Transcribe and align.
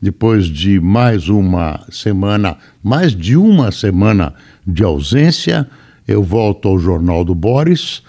depois 0.00 0.46
de 0.46 0.78
mais 0.80 1.28
uma 1.28 1.84
semana, 1.90 2.56
mais 2.82 3.14
de 3.14 3.36
uma 3.36 3.72
semana 3.72 4.34
de 4.66 4.84
ausência, 4.84 5.68
eu 6.06 6.22
volto 6.22 6.68
ao 6.68 6.78
Jornal 6.78 7.24
do 7.24 7.34
Boris, 7.34 8.02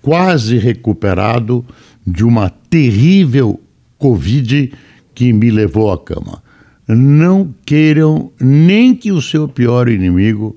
quase 0.00 0.58
recuperado 0.58 1.64
de 2.06 2.24
uma 2.24 2.50
terrível 2.50 3.60
Covid 3.98 4.72
que 5.14 5.32
me 5.32 5.50
levou 5.50 5.92
à 5.92 5.98
cama. 5.98 6.42
Não 6.86 7.54
queiram 7.64 8.30
nem 8.38 8.94
que 8.94 9.10
o 9.10 9.22
seu 9.22 9.48
pior 9.48 9.88
inimigo 9.88 10.56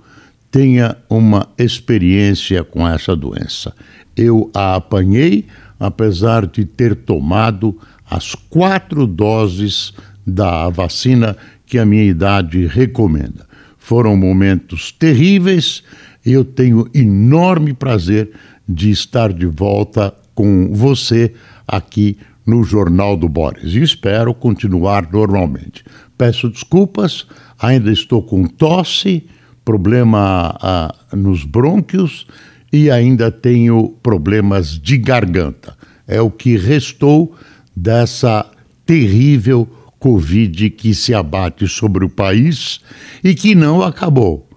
tenha 0.52 0.98
uma 1.10 1.48
experiência 1.58 2.64
com 2.64 2.88
essa 2.88 3.16
doença. 3.16 3.74
Eu 4.16 4.50
a 4.54 4.76
apanhei, 4.76 5.46
apesar 5.80 6.46
de 6.46 6.66
ter 6.66 6.96
tomado 6.96 7.78
as 8.10 8.34
quatro 8.36 9.06
doses 9.06 9.94
da 10.28 10.68
vacina 10.68 11.38
que 11.66 11.80
a 11.80 11.86
minha 11.86 12.04
idade 12.04 12.68
recomenda. 12.68 13.48
Foram 13.78 14.18
momentos 14.18 14.92
terríveis 14.92 15.82
e 16.26 16.34
eu 16.34 16.44
tenho 16.44 16.90
enorme 16.94 17.74
prazer 17.74 18.32
de 18.68 18.92
estar 18.92 19.32
de 19.32 19.46
volta 19.46 20.14
com 20.36 20.74
você 20.74 21.34
aqui 21.66 22.18
no 22.46 22.64
Jornal 22.64 23.16
do 23.16 23.30
Boris 23.30 23.74
e 23.74 23.82
espero 23.82 24.34
continuar 24.34 25.10
normalmente. 25.12 25.86
Peço 26.18 26.50
desculpas, 26.50 27.26
ainda 27.58 27.92
estou 27.92 28.22
com 28.22 28.46
tosse, 28.46 29.26
problema 29.64 30.58
ah, 30.62 30.94
nos 31.14 31.44
brônquios 31.44 32.28
e 32.72 32.92
ainda 32.92 33.32
tenho 33.32 33.96
problemas 34.04 34.78
de 34.80 34.98
garganta. 34.98 35.76
É 36.08 36.22
o 36.22 36.32
que 36.32 36.58
restou 36.58 37.36
dessa 37.76 38.50
terrível 38.86 39.68
Covid 40.08 40.70
que 40.70 40.96
se 40.96 41.14
abate 41.14 41.68
sobre 41.68 42.06
o 42.06 42.10
país 42.10 42.80
e 43.22 43.36
que 43.36 43.54
não 43.54 43.82
acabou. 43.82 44.50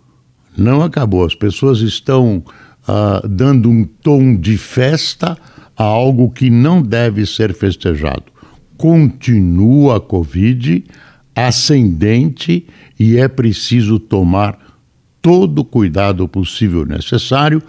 Não 0.57 0.81
acabou. 0.81 1.25
As 1.25 1.34
pessoas 1.34 1.81
estão 1.81 2.45
uh, 2.87 3.27
dando 3.27 3.69
um 3.69 3.84
tom 3.84 4.37
de 4.37 4.57
festa 4.57 5.37
a 5.77 5.83
algo 5.83 6.31
que 6.31 6.48
não 6.51 6.81
deve 6.81 7.27
ser 7.27 7.53
festejado. 7.53 8.23
Continua 8.77 9.97
a 9.97 10.01
Covid 10.01 10.84
ascendente 11.34 12.64
e 12.98 13.17
é 13.17 13.27
preciso 13.27 13.98
tomar 13.98 14.57
todo 15.20 15.61
o 15.61 15.64
cuidado 15.64 16.29
possível 16.29 16.87
necessário, 16.87 17.61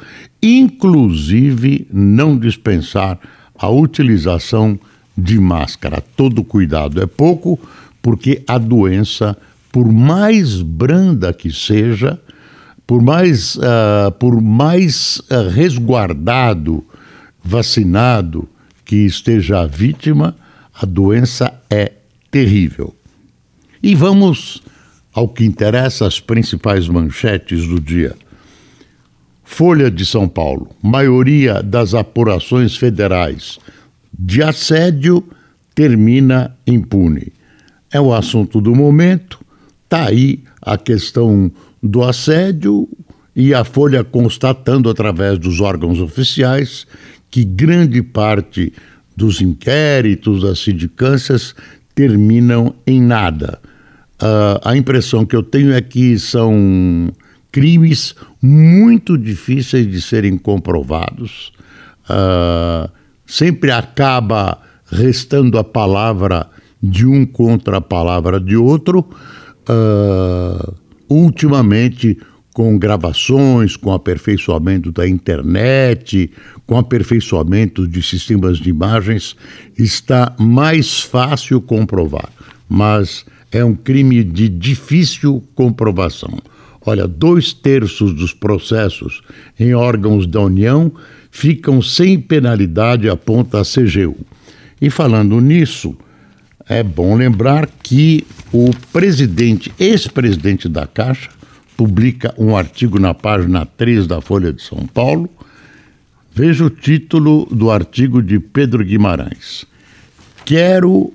inclusive 0.42 1.88
não 1.92 2.38
dispensar 2.38 3.18
a 3.58 3.70
utilização 3.70 4.74
de 4.74 4.91
máscara. 5.40 6.04
Todo 6.16 6.44
cuidado 6.44 7.02
é 7.02 7.06
pouco, 7.06 7.60
porque 8.02 8.44
a 8.48 8.58
doença, 8.58 9.38
por 9.72 9.92
mais 9.92 10.62
branda 10.62 11.34
que 11.34 11.52
seja, 11.52 12.20
por 12.86 13.02
mais, 13.02 13.56
uh, 13.56 14.12
por 14.20 14.42
mais 14.42 15.20
uh, 15.30 15.50
resguardado, 15.50 16.84
vacinado 17.44 18.48
que 18.84 18.98
esteja 18.98 19.62
a 19.62 19.68
vítima, 19.68 20.36
a 20.74 20.86
doença 20.86 21.54
é 21.70 21.92
terrível. 22.30 22.94
E 23.82 23.96
vamos 23.96 24.62
ao 25.14 25.28
que 25.28 25.44
interessa, 25.44 26.08
as 26.08 26.20
principais 26.20 26.88
manchetes 26.88 27.68
do 27.68 27.80
dia. 27.80 28.16
Folha 29.44 29.92
de 29.92 30.06
São 30.06 30.28
Paulo. 30.28 30.70
Maioria 30.82 31.62
das 31.62 31.94
apurações 31.94 32.78
federais 32.78 33.60
de 34.24 34.44
assédio 34.44 35.28
termina 35.74 36.56
impune. 36.68 37.34
É 37.92 38.00
o 38.00 38.14
assunto 38.14 38.62
do 38.62 38.76
momento, 38.76 39.40
está 39.84 40.06
aí 40.06 40.44
a 40.62 40.78
questão 40.78 41.52
do 41.82 42.04
assédio 42.04 42.88
e 43.36 43.52
a 43.52 43.64
Folha 43.64 44.04
constatando 44.04 44.90
através 44.90 45.40
dos 45.40 45.60
órgãos 45.60 46.00
oficiais 46.00 46.86
que 47.32 47.44
grande 47.44 48.04
parte 48.04 48.72
dos 49.18 49.42
inquéritos, 49.42 50.44
das 50.44 50.60
sindicâncias, 50.60 51.56
terminam 51.96 52.76
em 52.86 53.02
nada. 53.02 53.60
Uh, 54.22 54.62
a 54.64 54.78
impressão 54.78 55.26
que 55.26 55.36
eu 55.36 55.42
tenho 55.42 55.74
é 55.74 55.82
que 55.82 56.20
são 56.20 57.12
crimes 57.52 58.14
muito 58.40 59.18
difíceis 59.18 59.90
de 59.90 60.00
serem 60.00 60.38
comprovados. 60.38 61.52
Uh, 62.04 63.01
sempre 63.32 63.72
acaba 63.72 64.60
restando 64.92 65.58
a 65.58 65.64
palavra 65.64 66.50
de 66.84 67.06
um 67.06 67.26
contra 67.26 67.78
a 67.78 67.82
palavra 67.82 68.42
de 68.42 68.58
outro, 68.58 69.08
uh, 69.70 70.76
ultimamente 71.08 72.20
com 72.54 72.78
gravações, 72.78 73.78
com 73.78 73.94
aperfeiçoamento 73.94 74.92
da 74.92 75.08
internet, 75.08 76.30
com 76.68 76.78
aperfeiçoamento 76.78 77.88
de 77.88 78.02
sistemas 78.02 78.58
de 78.58 78.70
imagens, 78.70 79.38
está 79.80 80.36
mais 80.38 81.00
fácil 81.00 81.62
comprovar, 81.62 82.30
mas 82.68 83.26
é 83.50 83.64
um 83.64 83.74
crime 83.74 84.26
de 84.26 84.50
difícil 84.50 85.42
comprovação. 85.56 86.38
Olha, 86.86 87.08
dois 87.08 87.54
terços 87.54 88.14
dos 88.14 88.34
processos 88.34 89.22
em 89.58 89.74
órgãos 89.74 90.28
da 90.28 90.42
União 90.42 90.92
ficam 91.32 91.82
sem 91.82 92.20
penalidade, 92.20 93.10
aponta 93.10 93.62
a 93.62 93.64
CGU. 93.64 94.18
E 94.80 94.90
falando 94.90 95.40
nisso, 95.40 95.98
é 96.68 96.84
bom 96.84 97.16
lembrar 97.16 97.68
que 97.82 98.28
o 98.52 98.70
presidente, 98.92 99.72
ex-presidente 99.80 100.68
da 100.68 100.86
Caixa, 100.86 101.30
publica 101.78 102.34
um 102.38 102.56
artigo 102.56 103.00
na 103.00 103.14
página 103.14 103.66
3 103.66 104.06
da 104.06 104.22
Folha 104.22 104.52
de 104.52 104.62
São 104.62 104.86
Paulo. 104.86 105.30
Veja 106.34 106.66
o 106.66 106.70
título 106.70 107.48
do 107.50 107.72
artigo 107.72 108.22
de 108.22 108.40
Pedro 108.40 108.84
Guimarães. 108.84 109.66
Quero 110.46 111.14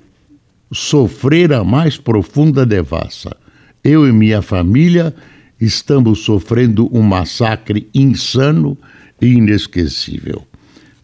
sofrer 0.71 1.53
a 1.53 1.63
mais 1.63 1.97
profunda 1.97 2.65
devassa. 2.65 3.35
Eu 3.83 4.07
e 4.07 4.11
minha 4.11 4.41
família 4.41 5.13
estamos 5.59 6.19
sofrendo 6.19 6.89
um 6.91 7.01
massacre 7.01 7.87
insano 7.93 8.77
inesquecível. 9.21 10.45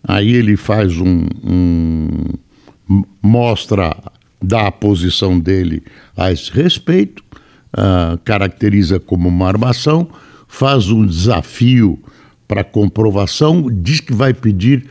Aí 0.04 0.34
ele 0.34 0.58
faz 0.58 0.98
um, 0.98 1.26
um 1.44 3.04
mostra 3.22 3.96
da 4.42 4.70
posição 4.72 5.40
dele 5.40 5.82
a 6.18 6.32
esse 6.32 6.52
respeito, 6.52 7.24
uh, 7.74 8.18
caracteriza 8.26 9.00
como 9.00 9.30
uma 9.30 9.48
armação, 9.48 10.10
faz 10.48 10.90
um 10.90 11.06
desafio 11.06 11.98
para 12.48 12.64
comprovação, 12.64 13.68
diz 13.72 14.02
que 14.02 14.14
vai 14.14 14.34
pedir 14.34 14.86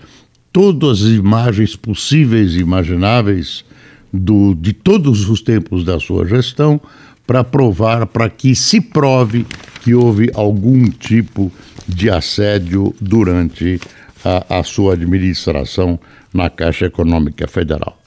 todas 0.50 1.02
as 1.02 1.10
imagens 1.10 1.76
possíveis 1.76 2.54
e 2.54 2.60
imagináveis 2.60 3.64
do, 4.12 4.54
de 4.54 4.72
todos 4.72 5.28
os 5.28 5.40
tempos 5.40 5.84
da 5.84 6.00
sua 6.00 6.26
gestão 6.26 6.80
para 7.26 7.44
provar, 7.44 8.06
para 8.06 8.28
que 8.28 8.54
se 8.54 8.80
prove 8.80 9.46
que 9.82 9.94
houve 9.94 10.30
algum 10.34 10.88
tipo 10.88 11.52
de 11.86 12.08
assédio 12.10 12.94
durante 13.00 13.80
a, 14.24 14.58
a 14.58 14.62
sua 14.62 14.94
administração 14.94 15.98
na 16.32 16.48
Caixa 16.48 16.86
Econômica 16.86 17.46
Federal. 17.48 17.98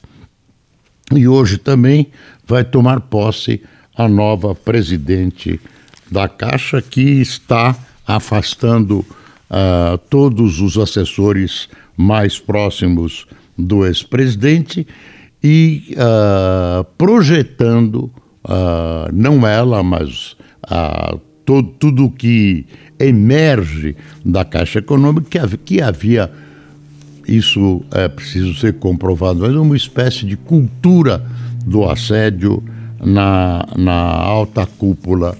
E 1.14 1.28
hoje 1.28 1.58
também 1.58 2.08
vai 2.46 2.64
tomar 2.64 3.00
posse 3.00 3.62
a 3.96 4.08
nova 4.08 4.54
presidente 4.54 5.60
da 6.10 6.28
Caixa, 6.28 6.82
que 6.82 7.00
está 7.00 7.76
afastando 8.06 8.98
uh, 9.00 9.98
todos 10.10 10.60
os 10.60 10.76
assessores 10.76 11.68
mais 11.96 12.38
próximos 12.38 13.26
do 13.56 13.86
ex-presidente 13.86 14.86
e 15.42 15.94
uh, 15.96 16.84
projetando, 16.98 18.12
uh, 18.46 19.12
não 19.12 19.46
ela, 19.46 19.82
mas 19.82 20.36
todo, 21.44 21.68
tudo 21.78 22.10
que 22.10 22.66
emerge 22.98 23.94
da 24.24 24.44
Caixa 24.44 24.78
Econômica, 24.80 25.28
que 25.28 25.38
havia, 25.38 25.58
que 25.58 25.80
havia 25.80 26.30
isso 27.28 27.82
é 27.92 28.08
preciso 28.08 28.54
ser 28.54 28.74
comprovado, 28.74 29.40
mas 29.40 29.54
uma 29.54 29.76
espécie 29.76 30.24
de 30.24 30.36
cultura 30.36 31.24
do 31.64 31.88
assédio 31.88 32.62
na, 33.04 33.66
na 33.76 33.92
alta 33.92 34.64
cúpula 34.64 35.36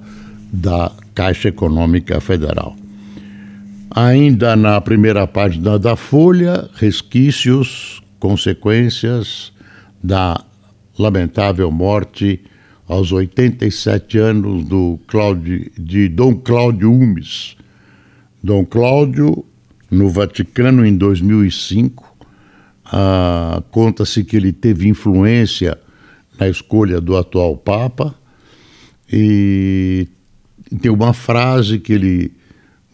da 0.53 0.91
Caixa 1.15 1.49
Econômica 1.49 2.21
Federal. 2.21 2.75
Ainda 3.91 4.57
na 4.57 4.81
primeira 4.81 5.27
página 5.27 5.79
da 5.79 5.97
Folha, 5.97 6.69
resquícios, 6.75 8.03
consequências 8.19 9.53
da 10.03 10.43
lamentável 10.99 11.71
morte 11.71 12.41
aos 12.89 13.13
87 13.13 14.19
anos 14.19 14.65
do 14.65 14.99
Cláudio, 15.07 15.71
de 15.79 16.09
Dom 16.09 16.37
Cláudio 16.37 16.93
Umes. 16.93 17.57
Dom 18.43 18.65
Cláudio, 18.65 19.45
no 19.91 20.09
Vaticano 20.09 20.87
em 20.87 20.97
2005, 20.97 22.17
ah, 22.85 23.63
conta-se 23.71 24.23
que 24.23 24.37
ele 24.37 24.53
teve 24.53 24.89
influência 24.89 25.77
na 26.39 26.49
escolha 26.49 27.01
do 27.01 27.17
atual 27.17 27.57
Papa 27.57 28.15
e 29.13 30.07
tem 30.81 30.91
uma 30.91 31.13
frase 31.13 31.79
que 31.79 31.93
ele 31.93 32.33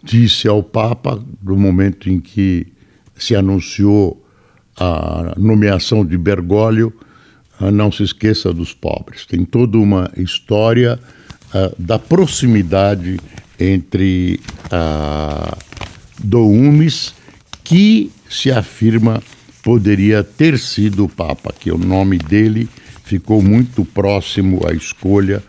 disse 0.02 0.48
ao 0.48 0.62
Papa 0.62 1.22
no 1.42 1.56
momento 1.56 2.10
em 2.10 2.20
que 2.20 2.66
se 3.14 3.34
anunciou 3.34 4.24
a 4.76 5.34
nomeação 5.36 6.04
de 6.04 6.16
Bergoglio, 6.16 6.92
não 7.70 7.92
se 7.92 8.02
esqueça 8.02 8.52
dos 8.52 8.72
pobres. 8.72 9.26
Tem 9.26 9.44
toda 9.44 9.78
uma 9.78 10.10
história 10.16 10.98
uh, 11.54 11.74
da 11.78 11.98
proximidade 11.98 13.18
entre 13.58 14.40
uh, 14.66 15.56
Doumes, 16.18 17.14
que 17.62 18.10
se 18.28 18.50
afirma 18.50 19.22
poderia 19.62 20.24
ter 20.24 20.58
sido 20.58 21.04
o 21.04 21.08
Papa, 21.08 21.54
que 21.58 21.70
o 21.70 21.78
nome 21.78 22.18
dele 22.18 22.68
ficou 23.04 23.40
muito 23.40 23.84
próximo 23.84 24.66
à 24.66 24.72
escolha 24.72 25.42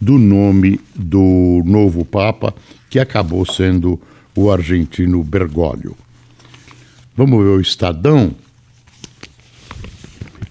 do 0.00 0.16
nome 0.16 0.80
do 0.94 1.62
novo 1.66 2.04
Papa, 2.04 2.54
que 2.88 3.00
acabou 3.00 3.44
sendo 3.44 4.00
o 4.34 4.50
argentino 4.50 5.22
Bergoglio. 5.24 5.96
Vamos 7.16 7.42
ver 7.44 7.50
o 7.50 7.60
Estadão. 7.60 8.32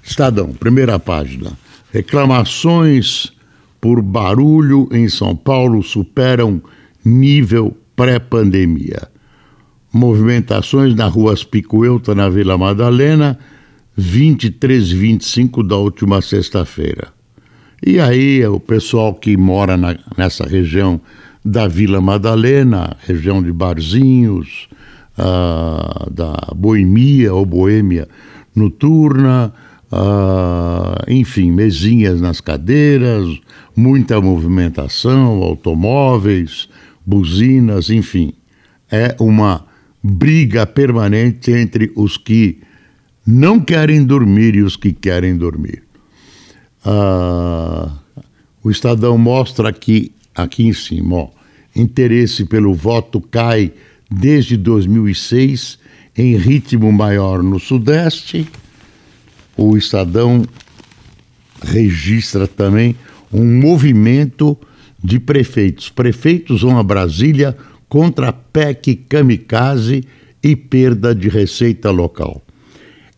Estadão, 0.08 0.54
primeira 0.54 0.98
página. 0.98 1.52
Reclamações 1.92 3.34
por 3.82 4.02
barulho 4.02 4.88
em 4.90 5.10
São 5.10 5.36
Paulo 5.36 5.84
superam 5.84 6.62
nível 7.04 7.76
pré-pandemia. 7.94 9.10
Movimentações 9.92 10.96
na 10.96 11.08
rua 11.08 11.36
Picuelta, 11.50 12.16
na 12.16 12.30
Vila 12.30 12.58
Madalena, 12.58 13.38
23 13.98 14.92
e 14.92 14.96
25 14.96 15.62
da 15.62 15.76
última 15.76 16.22
sexta-feira. 16.22 17.10
E 17.86 18.00
aí, 18.00 18.46
o 18.48 18.62
pessoal 18.62 19.14
que 19.14 19.36
mora 19.36 19.76
na, 19.76 19.98
nessa 20.18 20.46
região 20.46 21.02
da 21.44 21.68
Vila 21.68 22.00
Madalena, 22.00 22.96
região 23.06 23.44
de 23.44 23.52
Barzinhos, 23.52 24.70
uh, 25.18 26.10
da 26.10 26.34
Boemia 26.56 27.34
ou 27.34 27.46
Boêmia 27.46 28.08
Noturna, 28.56 29.54
ah, 29.92 31.04
enfim, 31.08 31.52
mesinhas 31.52 32.20
nas 32.20 32.42
cadeiras, 32.42 33.40
muita 33.76 34.20
movimentação, 34.20 35.42
automóveis, 35.42 36.68
buzinas, 37.06 37.90
enfim. 37.90 38.34
É 38.92 39.16
uma 39.20 39.66
briga 40.04 40.66
permanente 40.66 41.52
entre 41.52 41.92
os 41.96 42.18
que 42.18 42.60
não 43.26 43.60
querem 43.60 44.04
dormir 44.04 44.56
e 44.56 44.62
os 44.62 44.76
que 44.76 44.94
querem 44.94 45.38
dormir. 45.38 45.84
Ah, 46.84 47.92
o 48.64 48.70
Estadão 48.70 49.18
mostra 49.18 49.70
aqui, 49.70 50.12
aqui 50.36 50.68
em 50.68 50.74
cima, 50.74 51.16
ó, 51.16 51.30
interesse 51.76 52.46
pelo 52.46 52.74
voto 52.74 53.22
cai 53.22 53.72
desde 54.10 54.58
2006 54.58 55.80
em 56.18 56.36
ritmo 56.36 56.92
maior 56.92 57.44
no 57.44 57.60
Sudeste 57.60 58.48
o 59.58 59.76
Estadão 59.76 60.46
registra 61.62 62.48
também 62.48 62.96
um 63.34 63.60
movimento 63.60 64.58
de 65.04 65.20
prefeitos. 65.20 65.90
Prefeitos 65.90 66.62
vão 66.62 66.78
a 66.78 66.84
Brasília 66.84 67.58
contra 67.90 68.30
a 68.30 68.34
PEC 68.34 68.96
kamikaze 69.10 70.04
e 70.44 70.56
perda 70.56 71.16
de 71.16 71.30
receita 71.30 71.90
local. 71.90 72.42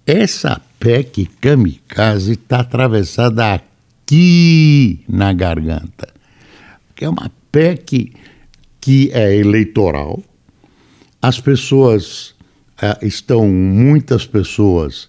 Essa 0.05 0.61
PEC 0.79 1.27
kamikaze 1.41 2.33
está 2.33 2.61
atravessada 2.61 3.53
aqui 3.53 5.01
na 5.07 5.33
garganta, 5.33 6.07
é 6.99 7.09
uma 7.09 7.31
PEC 7.51 8.11
que 8.79 9.09
é 9.13 9.35
eleitoral. 9.35 10.21
As 11.21 11.39
pessoas 11.39 12.29
uh, 12.81 13.05
estão, 13.05 13.47
muitas 13.47 14.25
pessoas 14.25 15.08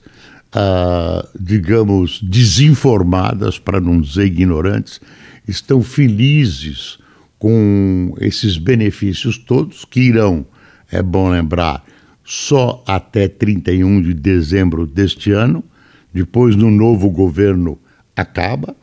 ah, 0.53 1.27
digamos, 1.39 2.21
desinformadas, 2.23 3.59
para 3.59 3.81
não 3.81 4.01
dizer 4.01 4.27
ignorantes, 4.27 5.01
estão 5.47 5.83
felizes 5.83 6.99
com 7.39 8.15
esses 8.21 8.59
benefícios 8.59 9.39
todos 9.39 9.85
que 9.85 10.01
irão, 10.01 10.45
é 10.91 11.03
bom 11.03 11.31
lembrar, 11.31 11.85
só 12.25 12.83
até 12.87 13.29
31 13.29 14.03
de 14.03 14.15
dezembro 14.15 14.87
deste 14.87 15.33
ano, 15.33 15.65
depois 16.13 16.55
no 16.57 16.71
novo 16.71 17.09
governo 17.11 17.79
acaba, 18.15 18.77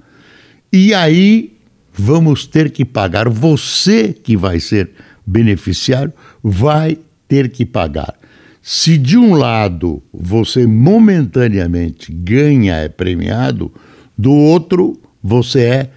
e 0.72 0.94
aí 0.94 1.54
vamos 1.94 2.46
ter 2.46 2.72
que 2.72 2.84
pagar, 2.84 3.30
você 3.30 4.14
que 4.14 4.36
vai 4.36 4.60
ser 4.60 4.92
beneficiário 5.26 6.14
vai 6.42 6.98
ter 7.28 7.50
que 7.50 7.66
pagar 7.66 8.17
se 8.70 8.98
de 8.98 9.18
um 9.18 9.34
lado 9.34 10.04
você 10.14 10.68
momentaneamente 10.68 12.12
ganha, 12.12 12.76
é 12.76 12.90
premiado, 12.90 13.72
do 14.18 14.34
outro 14.34 15.02
você 15.24 15.62
é 15.62 15.92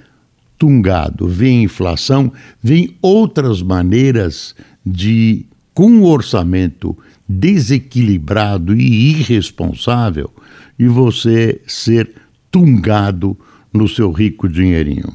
tungado. 0.56 1.26
Vem 1.26 1.64
inflação, 1.64 2.32
vem 2.62 2.96
outras 3.02 3.60
maneiras 3.60 4.54
de, 4.86 5.46
com 5.74 5.98
o 5.98 6.06
orçamento 6.06 6.96
desequilibrado 7.28 8.72
e 8.76 9.18
irresponsável, 9.18 10.30
e 10.78 10.86
você 10.86 11.60
ser 11.66 12.14
tungado 12.52 13.36
no 13.72 13.88
seu 13.88 14.12
rico 14.12 14.48
dinheirinho. 14.48 15.12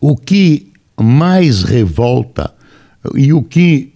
O 0.00 0.16
que 0.16 0.70
mais 0.96 1.64
revolta 1.64 2.54
e 3.16 3.32
o 3.32 3.42
que 3.42 3.92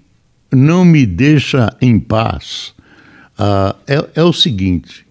não 0.54 0.84
me 0.84 1.04
deixa 1.04 1.76
em 1.80 1.98
paz 1.98 2.74
uh, 3.38 3.76
é, 3.86 4.20
é 4.20 4.22
o 4.22 4.32
seguinte: 4.32 5.06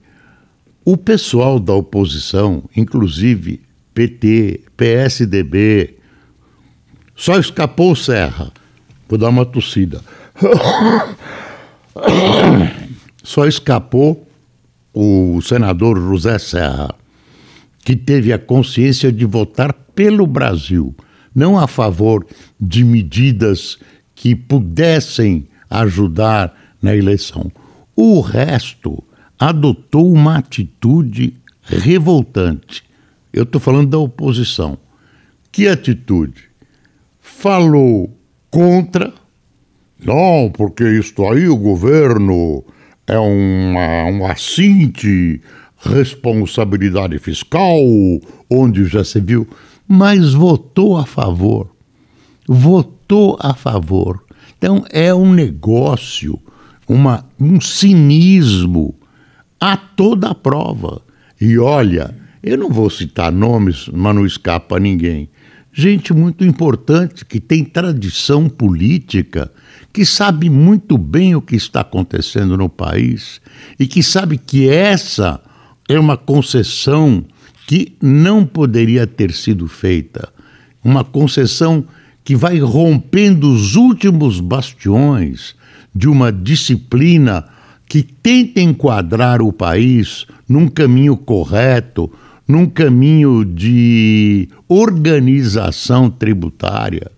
o 0.86 0.98
pessoal 0.98 1.60
da 1.60 1.74
oposição, 1.74 2.64
inclusive 2.76 3.62
PT, 3.94 4.62
PSDB, 4.76 5.98
só 7.16 7.38
escapou 7.38 7.92
o 7.92 7.96
Serra. 7.96 8.52
Vou 9.08 9.18
dar 9.20 9.30
uma 9.30 9.46
tossida. 9.46 10.02
Só 13.24 13.46
escapou 13.46 14.28
o 14.94 15.40
senador 15.42 15.98
José 15.98 16.38
Serra, 16.40 16.94
que 17.86 17.96
teve 17.96 18.34
a 18.34 18.40
consciência 18.40 19.12
de 19.12 19.26
votar 19.26 19.72
pelo 19.96 20.26
Brasil, 20.26 20.96
não 21.34 21.58
a 21.58 21.68
favor 21.68 22.26
de 22.60 22.84
medidas 22.84 23.78
que 24.16 24.36
pudessem 24.36 25.48
ajudar 25.70 26.54
na 26.82 26.96
eleição. 26.96 27.52
O 27.96 28.22
resto 28.22 29.04
adotou 29.40 30.12
uma 30.12 30.38
atitude 30.38 31.36
revoltante. 31.62 32.84
Eu 33.32 33.44
estou 33.44 33.60
falando 33.60 33.90
da 33.90 33.98
oposição. 33.98 34.78
Que 35.52 35.68
atitude? 35.68 36.50
Falou 37.20 38.16
contra. 38.50 39.14
Não, 40.04 40.52
porque 40.54 40.84
isso 40.84 41.24
aí 41.26 41.48
o 41.48 41.58
governo 41.58 42.64
é 43.08 43.18
uma, 43.18 44.06
um 44.06 44.26
assinte, 44.26 45.42
responsabilidade 45.78 47.18
fiscal, 47.20 47.78
onde 48.50 48.86
já 48.86 49.04
se 49.04 49.20
viu, 49.20 49.48
mas 49.88 50.34
votou 50.34 50.98
a 50.98 51.06
favor. 51.06 51.70
Votou 52.48 52.93
votou 53.04 53.38
a 53.40 53.54
favor. 53.54 54.24
Então 54.58 54.86
é 54.90 55.14
um 55.14 55.32
negócio, 55.34 56.40
uma, 56.88 57.26
um 57.40 57.60
cinismo 57.60 58.96
a 59.60 59.76
toda 59.76 60.34
prova. 60.34 61.02
E 61.40 61.58
olha, 61.58 62.16
eu 62.42 62.58
não 62.58 62.70
vou 62.70 62.90
citar 62.90 63.32
nomes, 63.32 63.90
mas 63.94 64.16
não 64.16 64.26
escapa 64.26 64.78
a 64.78 64.80
ninguém. 64.80 65.30
Gente 65.72 66.14
muito 66.14 66.46
importante 66.46 67.26
que 67.26 67.40
tem 67.40 67.64
tradição 67.64 68.48
política, 68.48 69.52
que 69.92 70.06
sabe 70.06 70.50
muito 70.50 70.98
bem 70.98 71.36
o 71.36 71.42
que 71.42 71.56
está 71.56 71.82
acontecendo 71.82 72.58
no 72.58 72.70
país 72.70 73.42
e 73.80 73.88
que 73.88 74.04
sabe 74.04 74.38
que 74.38 74.70
essa 74.70 75.42
é 75.90 76.00
uma 76.00 76.16
concessão 76.16 77.26
que 77.68 77.98
não 78.02 78.46
poderia 78.46 79.08
ter 79.08 79.32
sido 79.34 79.68
feita. 79.68 80.32
Uma 80.84 81.04
concessão 81.04 81.86
que 82.24 82.36
vai 82.36 82.60
rompendo 82.60 83.52
os 83.52 83.76
últimos 83.76 84.40
bastiões 84.40 85.56
de 85.94 86.08
uma 86.08 86.32
disciplina 86.32 87.46
que 87.88 88.02
tenta 88.02 88.62
enquadrar 88.62 89.42
o 89.42 89.52
país 89.52 90.26
num 90.48 90.68
caminho 90.68 91.16
correto, 91.18 92.12
num 92.48 92.66
caminho 92.66 93.44
de 93.46 94.50
organização 94.68 96.10
tributária. 96.10 97.12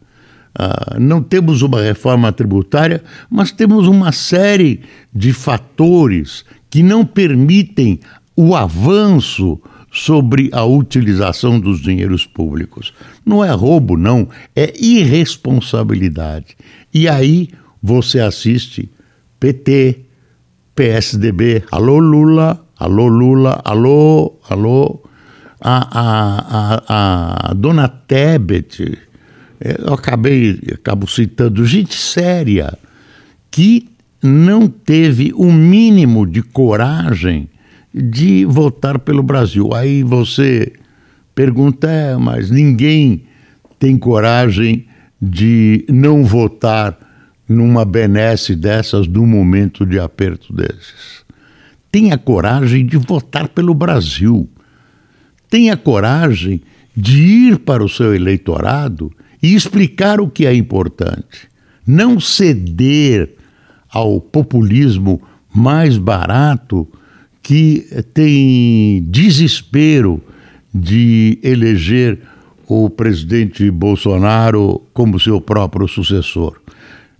Uh, 0.57 0.99
não 0.99 1.21
temos 1.21 1.61
uma 1.61 1.81
reforma 1.81 2.31
tributária, 2.31 3.03
mas 3.29 3.51
temos 3.51 3.87
uma 3.87 4.11
série 4.11 4.81
de 5.13 5.33
fatores 5.33 6.45
que 6.69 6.81
não 6.81 7.05
permitem 7.05 7.99
o 8.35 8.55
avanço 8.55 9.59
sobre 9.95 10.49
a 10.51 10.65
utilização 10.65 11.57
dos 11.57 11.81
dinheiros 11.81 12.25
públicos. 12.25 12.93
Não 13.25 13.43
é 13.43 13.49
roubo, 13.51 13.95
não, 13.95 14.27
é 14.53 14.73
irresponsabilidade. 14.77 16.57
E 16.93 17.07
aí 17.07 17.47
você 17.81 18.19
assiste 18.19 18.89
PT, 19.39 20.01
PSDB, 20.75 21.63
alô 21.71 21.99
Lula, 21.99 22.61
alô 22.77 23.07
Lula, 23.07 23.61
alô, 23.63 24.37
alô, 24.49 25.01
a, 25.61 25.87
a, 25.99 26.83
a, 26.87 27.51
a 27.51 27.53
dona 27.53 27.87
Tebet, 27.87 28.99
é, 29.61 29.77
eu 29.79 29.93
acabei, 29.93 30.59
acabo 30.73 31.07
citando 31.07 31.65
gente 31.65 31.95
séria 31.95 32.77
que 33.49 33.87
não 34.21 34.67
teve 34.67 35.31
o 35.33 35.53
mínimo 35.53 36.27
de 36.27 36.41
coragem 36.41 37.47
de 37.95 38.43
votar 38.43 38.99
pelo 38.99 39.23
Brasil. 39.23 39.73
Aí 39.73 40.03
você 40.03 40.73
pergunta, 41.33 41.89
é, 41.89 42.17
mas 42.17 42.51
ninguém 42.51 43.23
tem 43.79 43.97
coragem 43.97 44.85
de 45.21 45.85
não 45.89 46.25
votar 46.25 46.97
numa 47.47 47.85
benesse 47.85 48.55
dessas 48.55 49.07
num 49.07 49.25
momento 49.25 49.85
de 49.85 49.97
aperto 49.97 50.51
desses. 50.51 51.23
Tenha 51.89 52.17
coragem 52.17 52.85
de 52.85 52.97
votar 52.97 53.47
pelo 53.47 53.73
Brasil. 53.73 54.49
Tenha 55.49 55.77
coragem 55.77 56.61
de 56.95 57.17
ir 57.17 57.59
para 57.59 57.83
o 57.83 57.89
seu 57.89 58.13
eleitorado 58.13 59.09
e 59.41 59.55
explicar 59.55 60.19
o 60.19 60.29
que 60.29 60.45
é 60.45 60.53
importante. 60.53 61.47
Não 61.87 62.19
ceder 62.19 63.35
ao 63.89 64.19
populismo 64.19 65.21
mais 65.53 65.97
barato 65.97 66.85
que 67.45 67.85
tem 68.11 69.03
desespero 69.03 70.19
de 70.73 71.37
eleger 71.43 72.19
o 72.67 72.89
presidente 72.89 73.69
Bolsonaro 73.69 74.81
como 74.91 75.19
seu 75.19 75.39
próprio 75.39 75.87
sucessor. 75.87 76.59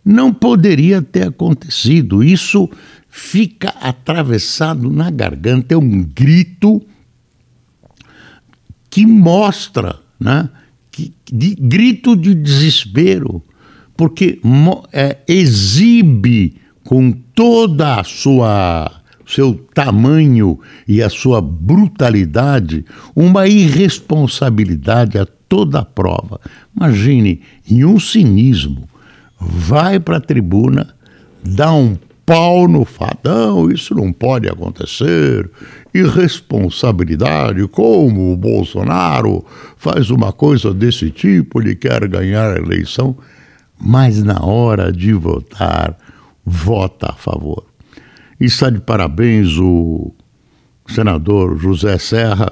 Não 0.04 0.34
poderia 0.34 1.00
ter 1.00 1.28
acontecido. 1.28 2.24
Isso 2.24 2.68
fica 3.08 3.70
atravessado 3.80 4.90
na 4.90 5.12
garganta, 5.12 5.76
é 5.76 5.78
um 5.78 6.02
grito 6.02 6.82
que 8.90 9.06
mostra, 9.06 10.00
né, 10.20 10.50
que, 10.92 11.14
de, 11.32 11.54
grito 11.54 12.16
de 12.16 12.34
desespero, 12.34 13.44
porque 13.96 14.40
é, 14.92 15.18
exibe 15.28 16.56
com 16.84 17.12
toda 17.12 18.00
a 18.00 18.04
sua 18.04 19.05
seu 19.26 19.54
tamanho 19.74 20.60
e 20.88 21.02
a 21.02 21.10
sua 21.10 21.42
brutalidade, 21.42 22.86
uma 23.16 23.48
irresponsabilidade 23.48 25.18
a 25.18 25.26
toda 25.48 25.80
a 25.80 25.86
prova. 25.86 26.40
Imagine, 26.76 27.42
em 27.70 27.86
um 27.86 28.00
cinismo, 28.00 28.88
vai 29.40 30.00
para 30.00 30.18
a 30.18 30.22
tribuna, 30.22 30.96
dá 31.44 31.72
um 31.74 31.98
pau 32.26 32.68
no 32.68 32.84
fadão, 32.84 33.70
isso 33.70 33.94
não 33.94 34.12
pode 34.12 34.50
acontecer. 34.50 35.50
Irresponsabilidade, 35.94 37.68
como 37.68 38.34
o 38.34 38.38
Bolsonaro 38.38 39.46
faz 39.78 40.10
uma 40.10 40.34
coisa 40.34 40.74
desse 40.74 41.12
tipo, 41.12 41.62
ele 41.62 41.76
quer 41.76 42.08
ganhar 42.08 42.52
a 42.52 42.58
eleição, 42.58 43.16
mas 43.80 44.24
na 44.24 44.44
hora 44.44 44.92
de 44.92 45.14
votar, 45.14 45.96
vota 46.44 47.12
a 47.12 47.14
favor. 47.14 47.75
Está 48.40 48.70
de 48.70 48.82
parabéns 48.82 49.58
o 49.58 50.14
senador 50.88 51.58
José 51.58 51.98
Serra, 51.98 52.52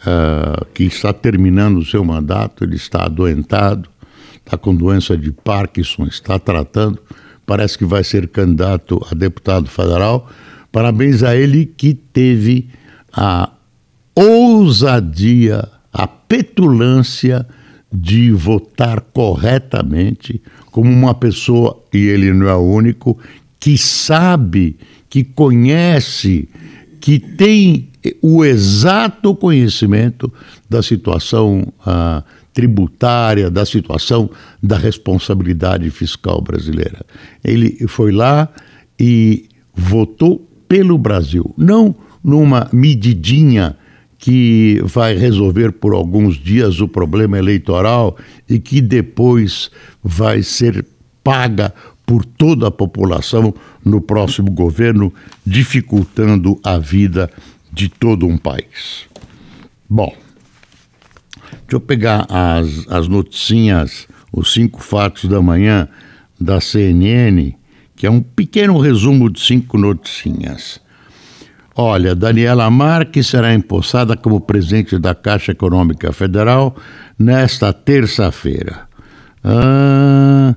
uh, 0.00 0.64
que 0.74 0.84
está 0.84 1.12
terminando 1.12 1.78
o 1.78 1.84
seu 1.84 2.04
mandato, 2.04 2.64
ele 2.64 2.74
está 2.74 3.04
adoentado, 3.04 3.88
está 4.36 4.58
com 4.58 4.74
doença 4.74 5.16
de 5.16 5.30
Parkinson, 5.30 6.06
está 6.06 6.38
tratando, 6.38 6.98
parece 7.46 7.78
que 7.78 7.84
vai 7.84 8.02
ser 8.02 8.28
candidato 8.28 9.00
a 9.10 9.14
deputado 9.14 9.68
federal. 9.68 10.28
Parabéns 10.72 11.22
a 11.22 11.36
ele 11.36 11.64
que 11.64 11.94
teve 11.94 12.68
a 13.12 13.52
ousadia, 14.16 15.68
a 15.92 16.08
petulância 16.08 17.46
de 17.92 18.32
votar 18.32 19.00
corretamente, 19.00 20.42
como 20.72 20.90
uma 20.90 21.14
pessoa, 21.14 21.80
e 21.92 21.98
ele 21.98 22.32
não 22.32 22.48
é 22.48 22.54
o 22.56 22.62
único, 22.62 23.16
que 23.64 23.78
sabe 23.78 24.76
que 25.08 25.24
conhece, 25.24 26.46
que 27.00 27.18
tem 27.18 27.88
o 28.20 28.44
exato 28.44 29.34
conhecimento 29.34 30.30
da 30.68 30.82
situação 30.82 31.72
ah, 31.86 32.22
tributária, 32.52 33.50
da 33.50 33.64
situação 33.64 34.28
da 34.62 34.76
responsabilidade 34.76 35.88
fiscal 35.88 36.42
brasileira. 36.42 37.06
Ele 37.42 37.88
foi 37.88 38.12
lá 38.12 38.50
e 39.00 39.48
votou 39.74 40.46
pelo 40.68 40.98
Brasil, 40.98 41.54
não 41.56 41.96
numa 42.22 42.68
medidinha 42.70 43.78
que 44.18 44.78
vai 44.84 45.16
resolver 45.16 45.72
por 45.72 45.94
alguns 45.94 46.36
dias 46.36 46.82
o 46.82 46.88
problema 46.88 47.38
eleitoral 47.38 48.18
e 48.46 48.58
que 48.58 48.82
depois 48.82 49.70
vai 50.02 50.42
ser 50.42 50.84
paga 51.24 51.72
por 52.06 52.24
toda 52.24 52.68
a 52.68 52.70
população 52.70 53.54
no 53.84 54.00
próximo 54.00 54.50
governo, 54.50 55.12
dificultando 55.44 56.58
a 56.62 56.78
vida 56.78 57.30
de 57.72 57.88
todo 57.88 58.26
um 58.26 58.36
país. 58.36 59.06
Bom, 59.88 60.14
deixa 61.50 61.72
eu 61.72 61.80
pegar 61.80 62.26
as, 62.28 62.86
as 62.88 63.08
noticinhas, 63.08 64.06
os 64.32 64.52
cinco 64.52 64.82
fatos 64.82 65.24
da 65.24 65.40
manhã 65.40 65.88
da 66.40 66.60
CNN, 66.60 67.54
que 67.96 68.06
é 68.06 68.10
um 68.10 68.20
pequeno 68.20 68.78
resumo 68.78 69.30
de 69.30 69.40
cinco 69.40 69.78
noticinhas. 69.78 70.80
Olha, 71.76 72.14
Daniela 72.14 72.70
Marques 72.70 73.26
será 73.26 73.52
empossada 73.52 74.16
como 74.16 74.40
presidente 74.40 74.96
da 74.98 75.14
Caixa 75.14 75.52
Econômica 75.52 76.12
Federal 76.12 76.76
nesta 77.18 77.72
terça-feira. 77.72 78.88
Ah, 79.42 80.54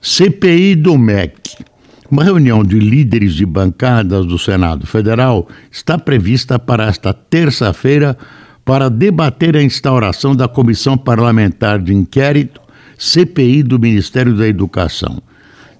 CPI 0.00 0.76
do 0.76 0.96
MEC. 0.96 1.64
Uma 2.10 2.22
reunião 2.22 2.62
de 2.62 2.78
líderes 2.78 3.34
de 3.34 3.44
bancadas 3.44 4.24
do 4.24 4.38
Senado 4.38 4.86
Federal 4.86 5.48
está 5.70 5.98
prevista 5.98 6.58
para 6.58 6.86
esta 6.86 7.12
terça-feira 7.12 8.16
para 8.64 8.88
debater 8.88 9.56
a 9.56 9.62
instauração 9.62 10.34
da 10.34 10.46
Comissão 10.46 10.96
Parlamentar 10.96 11.80
de 11.80 11.92
Inquérito 11.92 12.60
CPI 12.98 13.62
do 13.62 13.78
Ministério 13.78 14.36
da 14.36 14.46
Educação. 14.46 15.20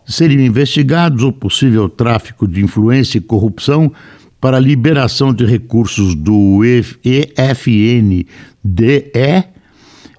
Seriam 0.04 0.40
investigados 0.40 1.22
o 1.22 1.32
possível 1.32 1.88
tráfico 1.88 2.46
de 2.46 2.62
influência 2.62 3.18
e 3.18 3.20
corrupção 3.20 3.92
para 4.40 4.60
liberação 4.60 5.32
de 5.32 5.44
recursos 5.44 6.14
do 6.14 6.60
EFNDE 6.64 8.26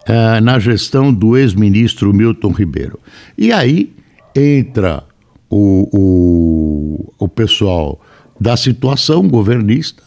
uh, 0.07 0.41
na 0.41 0.59
gestão 0.59 1.13
do 1.13 1.37
ex-ministro 1.37 2.13
Milton 2.13 2.51
Ribeiro. 2.51 2.99
E 3.37 3.51
aí 3.51 3.93
entra 4.35 5.03
o, 5.49 5.89
o, 5.91 7.13
o 7.17 7.27
pessoal 7.27 8.01
da 8.39 8.55
situação 8.55 9.27
governista, 9.27 10.03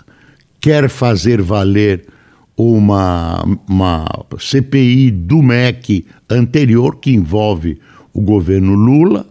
quer 0.61 0.89
fazer 0.89 1.43
valer 1.43 2.07
uma, 2.57 3.43
uma 3.69 4.05
CPI 4.39 5.11
do 5.11 5.43
MEC 5.43 6.07
anterior, 6.29 6.97
que 6.97 7.11
envolve 7.11 7.79
o 8.13 8.21
governo 8.21 8.75
Lula, 8.75 9.27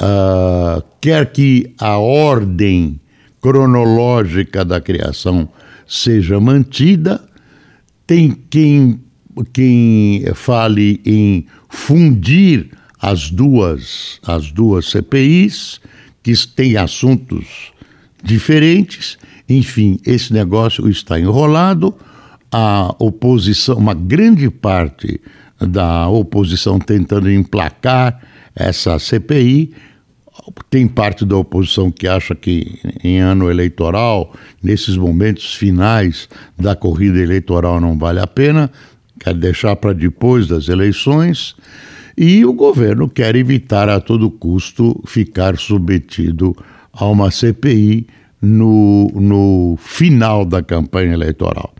uh, 0.00 0.82
quer 1.00 1.32
que 1.32 1.72
a 1.78 1.96
ordem 1.98 3.00
cronológica 3.40 4.64
da 4.64 4.80
criação 4.80 5.48
seja 5.86 6.40
mantida, 6.40 7.22
tem 8.06 8.30
quem, 8.50 9.00
quem 9.44 10.24
fale 10.34 11.00
em 11.04 11.46
fundir 11.68 12.70
as 13.00 13.30
duas, 13.30 14.20
as 14.26 14.50
duas 14.50 14.86
CPIs, 14.90 15.80
que 16.22 16.34
têm 16.48 16.76
assuntos 16.76 17.72
diferentes. 18.22 19.18
Enfim, 19.48 19.98
esse 20.04 20.32
negócio 20.32 20.88
está 20.88 21.18
enrolado. 21.18 21.94
A 22.50 22.94
oposição, 22.98 23.76
uma 23.76 23.94
grande 23.94 24.50
parte 24.50 25.20
da 25.60 26.08
oposição 26.08 26.78
tentando 26.78 27.30
emplacar 27.30 28.20
essa 28.54 28.98
CPI. 28.98 29.72
Tem 30.70 30.86
parte 30.86 31.24
da 31.24 31.36
oposição 31.36 31.90
que 31.90 32.06
acha 32.06 32.34
que 32.34 32.78
em 33.02 33.18
ano 33.18 33.50
eleitoral, 33.50 34.34
nesses 34.62 34.96
momentos 34.96 35.54
finais 35.54 36.28
da 36.58 36.74
corrida 36.74 37.18
eleitoral, 37.18 37.80
não 37.80 37.98
vale 37.98 38.20
a 38.20 38.26
pena, 38.26 38.70
quer 39.18 39.34
deixar 39.34 39.76
para 39.76 39.92
depois 39.92 40.46
das 40.46 40.68
eleições. 40.68 41.54
E 42.16 42.44
o 42.44 42.52
governo 42.52 43.08
quer 43.08 43.36
evitar 43.36 43.88
a 43.88 44.00
todo 44.00 44.30
custo 44.30 45.02
ficar 45.06 45.58
submetido 45.58 46.56
a 46.92 47.06
uma 47.06 47.30
CPI 47.30 48.06
no, 48.40 49.08
no 49.14 49.76
final 49.78 50.44
da 50.44 50.62
campanha 50.62 51.12
eleitoral. 51.12 51.74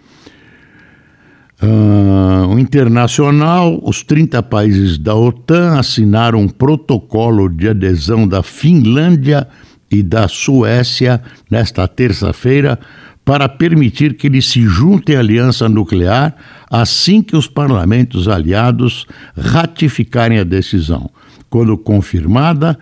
Uh, 1.62 2.48
o 2.54 2.58
internacional, 2.58 3.80
os 3.82 4.02
30 4.02 4.42
países 4.42 4.98
da 4.98 5.14
OTAN 5.14 5.78
assinaram 5.78 6.40
um 6.40 6.48
protocolo 6.48 7.48
de 7.48 7.70
adesão 7.70 8.28
da 8.28 8.42
Finlândia 8.42 9.48
e 9.90 10.02
da 10.02 10.28
Suécia 10.28 11.22
nesta 11.50 11.88
terça-feira 11.88 12.78
para 13.26 13.49
permitir 13.49 14.14
que 14.14 14.28
eles 14.28 14.47
se 14.47 14.62
juntem 14.62 15.16
à 15.16 15.18
aliança 15.18 15.68
nuclear 15.68 16.33
assim 16.71 17.21
que 17.21 17.37
os 17.37 17.49
parlamentos 17.49 18.28
aliados 18.28 19.04
ratificarem 19.37 20.38
a 20.38 20.45
decisão. 20.45 21.11
Quando 21.50 21.76
confirmada, 21.76 22.78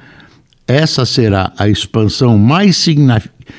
essa 0.68 1.06
será 1.06 1.50
a 1.58 1.66
expansão 1.66 2.36
mais 2.36 2.86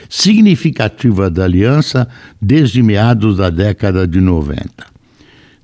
significativa 0.08 1.27
da 1.27 1.44
aliança 1.44 2.08
desde 2.39 2.84
meados 2.84 3.38
da 3.38 3.50
década 3.50 4.08
de 4.08 4.22
90. 4.22 4.70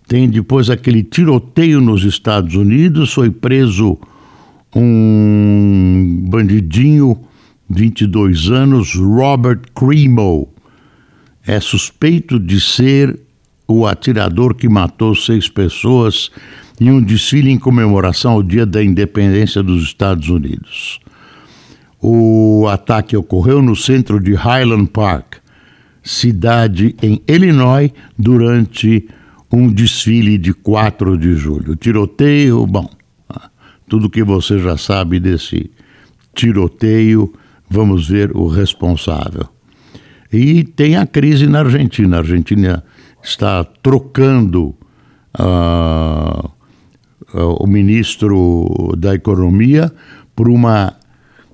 Tem 0.07 0.27
depois 0.27 0.71
aquele 0.71 1.03
tiroteio 1.03 1.79
nos 1.79 2.03
Estados 2.03 2.55
Unidos, 2.55 3.13
foi 3.13 3.29
preso 3.29 3.95
um 4.75 6.25
bandidinho, 6.27 7.19
22 7.69 8.49
anos, 8.49 8.95
Robert 8.95 9.61
Cremo. 9.75 10.50
É 11.45 11.59
suspeito 11.59 12.39
de 12.39 12.59
ser 12.59 13.19
o 13.67 13.85
atirador 13.85 14.53
que 14.53 14.69
matou 14.69 15.15
seis 15.15 15.47
pessoas 15.47 16.29
em 16.79 16.91
um 16.91 17.01
desfile 17.01 17.49
em 17.49 17.57
comemoração 17.57 18.33
ao 18.33 18.43
Dia 18.43 18.65
da 18.65 18.83
Independência 18.83 19.61
dos 19.63 19.83
Estados 19.83 20.29
Unidos. 20.29 20.99
O 22.01 22.67
ataque 22.67 23.15
ocorreu 23.15 23.61
no 23.61 23.75
centro 23.75 24.19
de 24.19 24.33
Highland 24.33 24.89
Park, 24.89 25.35
cidade 26.03 26.95
em 27.01 27.21
Illinois, 27.27 27.91
durante 28.17 29.07
um 29.51 29.71
desfile 29.71 30.37
de 30.37 30.53
4 30.53 31.17
de 31.17 31.35
julho. 31.35 31.75
Tiroteio, 31.75 32.65
bom, 32.65 32.89
tudo 33.87 34.09
que 34.09 34.23
você 34.23 34.57
já 34.57 34.77
sabe 34.77 35.19
desse 35.19 35.69
tiroteio, 36.33 37.31
vamos 37.69 38.07
ver 38.07 38.35
o 38.35 38.47
responsável. 38.47 39.47
E 40.31 40.63
tem 40.63 40.95
a 40.95 41.05
crise 41.05 41.47
na 41.47 41.59
Argentina. 41.59 42.17
A 42.17 42.19
Argentina 42.19 42.83
está 43.21 43.63
trocando 43.63 44.75
uh, 45.39 46.49
uh, 47.33 47.55
o 47.59 47.67
ministro 47.67 48.93
da 48.97 49.13
Economia 49.13 49.91
por 50.35 50.47
uma 50.47 50.95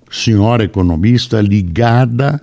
senhora 0.09 0.63
economista 0.63 1.41
ligada 1.41 2.41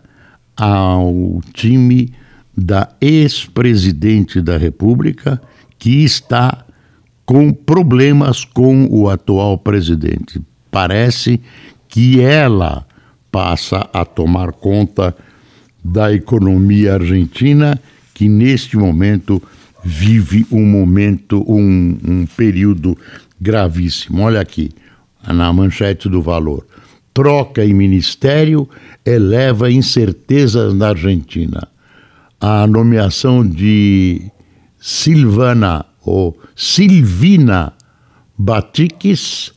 ao 0.56 1.40
time 1.52 2.12
da 2.56 2.88
ex-presidente 3.00 4.40
da 4.40 4.56
República, 4.56 5.40
que 5.78 6.04
está 6.04 6.64
com 7.24 7.52
problemas 7.52 8.44
com 8.44 8.86
o 8.90 9.08
atual 9.08 9.58
presidente. 9.58 10.40
Parece 10.70 11.40
que 11.88 12.20
ela 12.20 12.86
passa 13.32 13.88
a 13.92 14.04
tomar 14.04 14.52
conta 14.52 15.16
da 15.84 16.12
economia 16.12 16.94
argentina, 16.94 17.78
que 18.14 18.28
neste 18.28 18.76
momento 18.76 19.42
vive 19.84 20.46
um 20.50 20.64
momento, 20.64 21.44
um, 21.46 21.98
um 22.02 22.26
período 22.36 22.96
gravíssimo. 23.40 24.22
Olha 24.22 24.40
aqui, 24.40 24.70
na 25.26 25.52
manchete 25.52 26.08
do 26.08 26.22
valor 26.22 26.64
troca 27.14 27.64
em 27.64 27.72
ministério 27.72 28.68
eleva 29.06 29.70
incertezas 29.70 30.74
na 30.74 30.88
Argentina. 30.88 31.68
A 32.40 32.66
nomeação 32.66 33.46
de 33.46 34.30
Silvana 34.78 35.86
ou 36.04 36.36
Silvina 36.56 37.72
Batikis, 38.36 39.52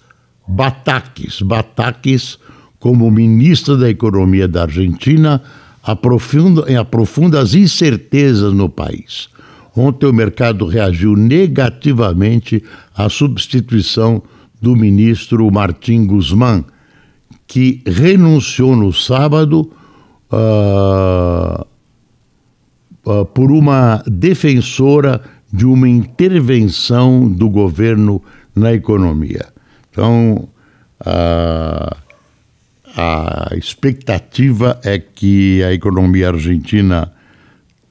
Batakis, 0.47 1.41
Batakis 1.41 2.37
como 2.79 3.09
ministra 3.09 3.75
da 3.75 3.89
Economia 3.89 4.47
da 4.47 4.61
Argentina 4.61 5.41
aprofunda, 5.87 6.79
aprofunda 6.79 7.39
as 7.39 7.53
incertezas 7.53 8.53
no 8.53 8.67
país. 8.67 9.29
Ontem 9.75 10.05
o 10.05 10.13
mercado 10.13 10.65
reagiu 10.65 11.15
negativamente 11.15 12.61
à 12.95 13.07
substituição 13.07 14.21
do 14.61 14.75
ministro 14.75 15.49
Martim 15.49 16.05
Guzmán, 16.05 16.65
que 17.47 17.81
renunciou 17.85 18.75
no 18.75 18.91
sábado 18.91 19.71
uh, 20.31 21.65
uh, 23.05 23.25
por 23.27 23.49
uma 23.49 24.03
defensora 24.05 25.21
de 25.53 25.65
uma 25.65 25.87
intervenção 25.87 27.31
do 27.31 27.49
governo 27.49 28.21
na 28.53 28.73
economia. 28.73 29.45
Então, 29.89 30.49
uh, 31.01 32.06
a 32.99 33.49
expectativa 33.55 34.79
é 34.83 34.97
que 34.97 35.63
a 35.63 35.71
economia 35.71 36.29
argentina 36.29 37.13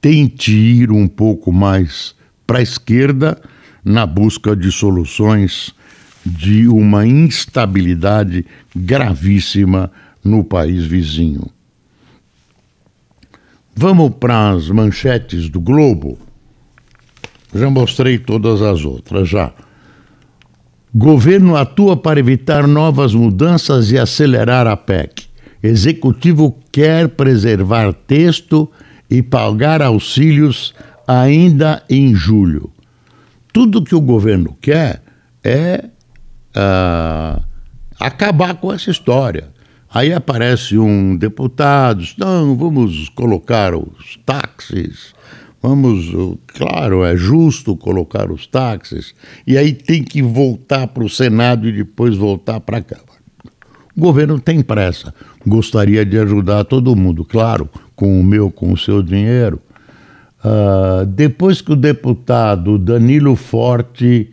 tente 0.01 0.51
ir 0.51 0.91
um 0.91 1.07
pouco 1.07 1.49
mais 1.49 2.13
para 2.45 2.59
a 2.59 2.61
esquerda 2.61 3.41
na 3.85 4.05
busca 4.05 4.53
de 4.53 4.69
soluções 4.69 5.73
de 6.25 6.67
uma 6.67 7.07
instabilidade 7.07 8.45
gravíssima 8.75 9.89
no 10.21 10.43
país 10.43 10.85
vizinho. 10.85 11.49
Vamos 13.73 14.13
para 14.19 14.49
as 14.49 14.69
manchetes 14.69 15.47
do 15.47 15.61
Globo. 15.61 16.19
Já 17.55 17.69
mostrei 17.69 18.19
todas 18.19 18.61
as 18.61 18.83
outras 18.83 19.29
já. 19.29 19.53
Governo 20.99 21.55
atua 21.55 21.95
para 21.95 22.19
evitar 22.19 22.65
novas 22.65 23.13
mudanças 23.13 23.91
e 23.91 23.99
acelerar 23.99 24.65
a 24.65 24.75
PEC. 24.75 25.25
Executivo 25.61 26.57
quer 26.71 27.09
preservar 27.09 27.93
texto 27.93 28.67
e 29.07 29.21
pagar 29.21 29.79
auxílios 29.79 30.73
ainda 31.07 31.83
em 31.87 32.15
julho. 32.15 32.71
Tudo 33.53 33.83
que 33.83 33.93
o 33.93 34.01
governo 34.01 34.57
quer 34.59 35.03
é 35.43 35.85
uh, 36.55 37.43
acabar 37.99 38.55
com 38.55 38.73
essa 38.73 38.89
história. 38.89 39.49
Aí 39.93 40.11
aparece 40.11 40.79
um 40.79 41.15
deputado, 41.15 42.03
não, 42.17 42.57
vamos 42.57 43.07
colocar 43.09 43.75
os 43.75 44.17
táxis, 44.25 45.13
vamos, 45.61 46.11
claro, 46.47 47.03
é 47.03 47.15
justo 47.15 47.75
colocar 47.75 48.31
os 48.31 48.47
táxis, 48.47 49.13
e 49.45 49.57
aí 49.57 49.73
tem 49.73 50.03
que 50.03 50.21
voltar 50.21 50.87
para 50.87 51.03
o 51.03 51.09
Senado 51.09 51.67
e 51.67 51.71
depois 51.71 52.15
voltar 52.15 52.59
para 52.59 52.77
a 52.77 52.81
Câmara. 52.81 53.07
O 53.95 54.01
governo 54.01 54.39
tem 54.39 54.61
pressa, 54.61 55.13
gostaria 55.45 56.05
de 56.05 56.19
ajudar 56.19 56.63
todo 56.65 56.95
mundo, 56.95 57.25
claro, 57.25 57.69
com 57.95 58.19
o 58.19 58.23
meu, 58.23 58.51
com 58.51 58.71
o 58.71 58.77
seu 58.77 59.01
dinheiro. 59.01 59.59
Uh, 60.39 61.05
depois 61.05 61.61
que 61.61 61.73
o 61.73 61.75
deputado 61.75 62.77
Danilo 62.77 63.35
Forte 63.35 64.31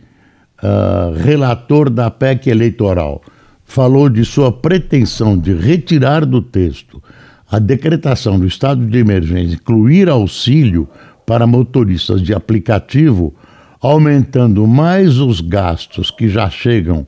uh, 0.61 1.13
relator 1.17 1.89
da 1.89 2.09
PEC 2.09 2.49
eleitoral, 2.49 3.21
falou 3.63 4.09
de 4.09 4.23
sua 4.23 4.51
pretensão 4.51 5.37
de 5.37 5.53
retirar 5.53 6.25
do 6.25 6.41
texto 6.41 7.01
a 7.49 7.59
decretação 7.59 8.39
do 8.39 8.47
estado 8.47 8.85
de 8.85 8.97
emergência, 8.97 9.55
incluir 9.55 10.09
auxílio 10.09 10.87
para 11.25 11.47
motoristas 11.47 12.21
de 12.21 12.33
aplicativo, 12.33 13.33
aumentando 13.81 14.65
mais 14.67 15.19
os 15.19 15.41
gastos 15.41 16.11
que 16.11 16.29
já 16.29 16.49
chegam 16.49 17.05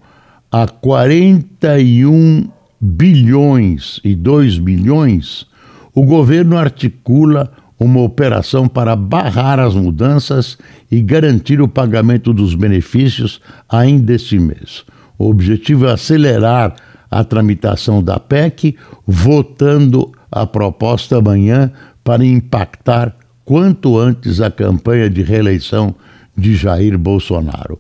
a 0.51 0.67
41 0.67 2.49
bilhões 2.80 3.99
e 4.03 4.15
2 4.15 4.60
bilhões, 4.60 5.45
o 5.93 6.03
governo 6.03 6.58
articula 6.58 7.51
uma 7.80 8.01
operação 8.01 8.67
para 8.67 8.95
barrar 8.95 9.60
as 9.60 9.75
mudanças 9.75 10.58
e 10.91 11.01
garantir 11.01 11.62
o 11.62 11.67
pagamento 11.67 12.34
dos 12.34 12.56
benefícios 12.56 13.39
ainda 13.69 14.13
este 14.13 14.39
mês. 14.39 14.84
O 15.17 15.30
objetivo 15.30 15.86
é 15.86 15.91
acelerar 15.91 16.75
a 17.10 17.23
tramitação 17.23 18.03
da 18.03 18.19
PEC, 18.19 18.75
votando 19.06 20.12
a 20.32 20.45
proposta 20.45 21.17
amanhã 21.17 21.71
para 22.03 22.25
impactar 22.25 23.15
quanto 23.47 23.97
antes 23.97 24.41
a 24.41 24.51
campanha 24.51 25.10
de 25.10 25.23
reeleição 25.23 25.95
de 26.38 26.53
Jair 26.53 26.97
Bolsonaro. 26.97 27.79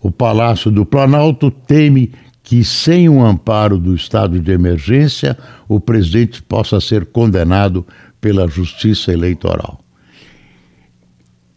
o 0.00 0.12
Palácio 0.12 0.70
do 0.70 0.86
Planalto 0.86 1.50
teme 1.50 2.12
que, 2.40 2.62
sem 2.62 3.08
o 3.08 3.20
amparo 3.20 3.78
do 3.78 3.96
estado 3.96 4.38
de 4.38 4.52
emergência, 4.52 5.36
o 5.68 5.80
presidente 5.80 6.40
possa 6.40 6.80
ser 6.80 7.06
condenado 7.06 7.84
pela 8.20 8.46
Justiça 8.46 9.12
Eleitoral. 9.12 9.80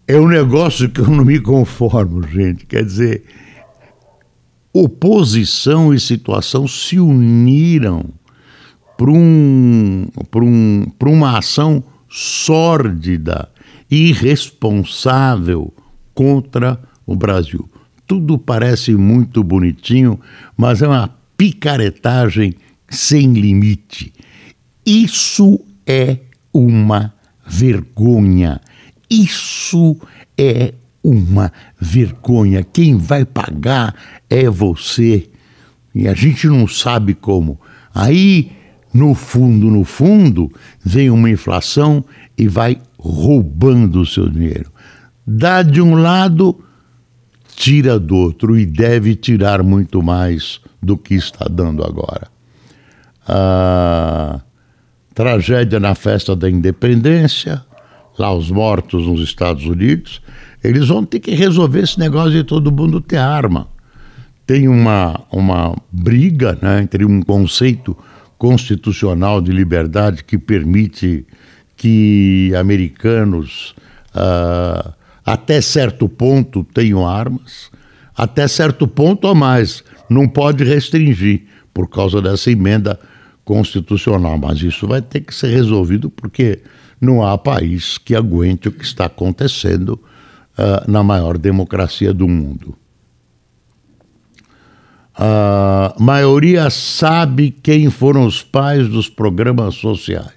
É 0.07 0.19
um 0.19 0.27
negócio 0.27 0.89
que 0.89 0.99
eu 0.99 1.07
não 1.07 1.23
me 1.23 1.39
conformo, 1.39 2.27
gente. 2.27 2.65
Quer 2.65 2.83
dizer, 2.83 3.23
oposição 4.73 5.93
e 5.93 5.99
situação 5.99 6.67
se 6.67 6.99
uniram 6.99 8.05
para 8.97 9.11
um, 9.11 10.07
um, 10.35 10.85
uma 11.05 11.37
ação 11.37 11.83
sórdida, 12.11 13.47
irresponsável 13.91 15.73
contra 16.13 16.79
o 17.05 17.15
Brasil. 17.15 17.69
Tudo 18.07 18.37
parece 18.37 18.93
muito 18.93 19.43
bonitinho, 19.43 20.19
mas 20.55 20.81
é 20.81 20.87
uma 20.87 21.13
picaretagem 21.37 22.55
sem 22.89 23.33
limite. 23.33 24.13
Isso 24.85 25.59
é 25.85 26.19
uma 26.53 27.13
vergonha. 27.45 28.61
Isso 29.09 29.97
é 30.37 30.73
uma 31.03 31.51
vergonha. 31.79 32.63
Quem 32.63 32.97
vai 32.97 33.25
pagar 33.25 33.95
é 34.29 34.49
você. 34.49 35.29
E 35.93 36.07
a 36.07 36.13
gente 36.13 36.47
não 36.47 36.67
sabe 36.67 37.13
como. 37.13 37.59
Aí, 37.93 38.51
no 38.93 39.13
fundo, 39.13 39.67
no 39.67 39.83
fundo, 39.83 40.51
vem 40.83 41.09
uma 41.09 41.29
inflação 41.29 42.03
e 42.37 42.47
vai 42.47 42.77
roubando 42.97 44.01
o 44.01 44.05
seu 44.05 44.29
dinheiro. 44.29 44.71
Dá 45.25 45.61
de 45.61 45.81
um 45.81 45.95
lado, 45.95 46.59
tira 47.55 47.99
do 47.99 48.15
outro 48.15 48.57
e 48.57 48.65
deve 48.65 49.15
tirar 49.15 49.63
muito 49.63 50.01
mais 50.01 50.59
do 50.81 50.97
que 50.97 51.15
está 51.15 51.45
dando 51.49 51.83
agora. 51.83 52.27
A 53.27 54.41
tragédia 55.13 55.79
na 55.79 55.95
festa 55.95 56.35
da 56.35 56.49
independência, 56.49 57.63
lá 58.17 58.33
os 58.33 58.49
mortos 58.49 59.05
nos 59.05 59.21
Estados 59.21 59.65
Unidos, 59.65 60.21
eles 60.63 60.87
vão 60.87 61.05
ter 61.05 61.19
que 61.19 61.31
resolver 61.31 61.81
esse 61.81 61.99
negócio 61.99 62.31
de 62.31 62.43
todo 62.43 62.71
mundo 62.71 62.99
ter 62.99 63.17
arma. 63.17 63.67
Tem 64.45 64.67
uma, 64.67 65.21
uma 65.31 65.75
briga 65.91 66.57
né, 66.61 66.81
entre 66.81 67.05
um 67.05 67.21
conceito 67.21 67.95
constitucional 68.41 69.39
de 69.39 69.51
liberdade 69.51 70.23
que 70.23 70.35
permite 70.35 71.23
que 71.77 72.51
americanos, 72.59 73.75
uh, 74.15 74.91
até 75.23 75.61
certo 75.61 76.09
ponto, 76.09 76.63
tenham 76.63 77.07
armas, 77.07 77.69
até 78.17 78.47
certo 78.47 78.87
ponto 78.87 79.27
a 79.27 79.35
mais, 79.35 79.83
não 80.09 80.27
pode 80.27 80.63
restringir 80.63 81.43
por 81.71 81.87
causa 81.87 82.19
dessa 82.19 82.49
emenda 82.49 82.99
constitucional. 83.45 84.39
Mas 84.39 84.59
isso 84.63 84.87
vai 84.87 85.03
ter 85.03 85.21
que 85.21 85.35
ser 85.35 85.49
resolvido 85.49 86.09
porque 86.09 86.63
não 86.99 87.23
há 87.23 87.37
país 87.37 87.99
que 87.99 88.15
aguente 88.15 88.67
o 88.67 88.71
que 88.71 88.83
está 88.83 89.05
acontecendo 89.05 90.01
uh, 90.57 90.91
na 90.91 91.03
maior 91.03 91.37
democracia 91.37 92.11
do 92.11 92.27
mundo. 92.27 92.75
A 95.15 95.93
maioria 95.99 96.69
sabe 96.69 97.51
quem 97.51 97.89
foram 97.89 98.25
os 98.25 98.41
pais 98.41 98.87
dos 98.87 99.09
programas 99.09 99.75
sociais. 99.75 100.31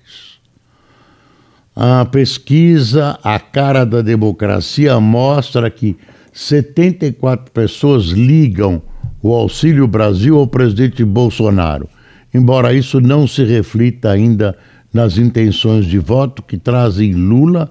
A 1.77 2.05
pesquisa 2.05 3.19
A 3.23 3.39
Cara 3.39 3.85
da 3.85 4.01
Democracia 4.01 4.99
mostra 5.01 5.71
que 5.71 5.97
74 6.33 7.53
pessoas 7.53 8.07
ligam 8.07 8.83
o 9.23 9.33
Auxílio 9.33 9.87
Brasil 9.87 10.39
ao 10.39 10.47
presidente 10.47 11.05
Bolsonaro, 11.05 11.89
embora 12.33 12.75
isso 12.75 13.01
não 13.01 13.27
se 13.27 13.45
reflita 13.45 14.11
ainda 14.11 14.57
nas 14.93 15.19
intenções 15.19 15.87
de 15.87 15.99
voto 15.99 16.43
que 16.43 16.59
trazem 16.59 17.13
Lula 17.13 17.71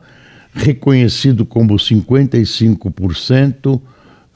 reconhecido 0.54 1.46
como 1.46 1.76
55% 1.76 3.76
uh, 3.76 3.82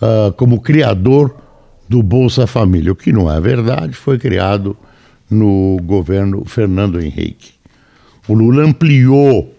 ah, 0.01 0.33
como 0.35 0.61
criador 0.61 1.46
do 1.87 2.03
Bolsa 2.03 2.45
Família, 2.45 2.91
o 2.91 2.95
que 2.95 3.11
não 3.11 3.31
é 3.31 3.39
verdade, 3.39 3.93
foi 3.93 4.17
criado 4.17 4.75
no 5.29 5.77
governo 5.83 6.43
Fernando 6.45 7.01
Henrique. 7.01 7.51
O 8.27 8.33
Lula 8.33 8.63
ampliou, 8.63 9.53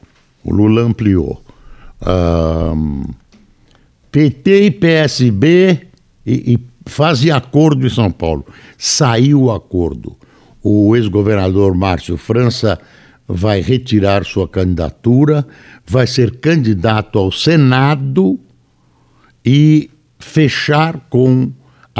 o 0.44 0.52
Lula 0.52 0.82
ampliou. 0.82 1.42
Uh, 2.02 3.14
PT 4.10 4.66
e 4.66 4.70
PSB 4.70 5.86
e, 6.24 6.54
e 6.54 6.58
fazem 6.86 7.30
acordo 7.30 7.86
em 7.86 7.90
São 7.90 8.10
Paulo. 8.10 8.44
Saiu 8.76 9.44
o 9.44 9.52
acordo. 9.52 10.16
O 10.62 10.94
ex-governador 10.96 11.74
Márcio 11.74 12.16
França 12.16 12.78
vai 13.26 13.60
retirar 13.60 14.24
sua 14.24 14.48
candidatura, 14.48 15.46
vai 15.86 16.06
ser 16.06 16.36
candidato 16.36 17.18
ao 17.18 17.30
Senado 17.30 18.40
e 19.44 19.90
fechar 20.18 20.98
com 21.10 21.52